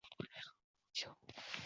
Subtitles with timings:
[0.01, 0.27] 毋丘俭事后被
[0.95, 1.59] 诛灭三族。